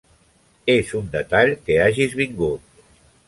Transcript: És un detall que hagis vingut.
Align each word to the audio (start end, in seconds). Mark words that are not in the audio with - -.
És 0.75 0.93
un 0.99 1.11
detall 1.17 1.53
que 1.67 1.77
hagis 1.83 2.17
vingut. 2.23 2.83